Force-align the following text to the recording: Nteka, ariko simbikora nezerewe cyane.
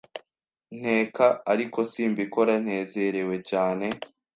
Nteka, 0.79 1.25
ariko 1.53 1.79
simbikora 1.91 2.53
nezerewe 2.65 3.35
cyane. 3.49 3.85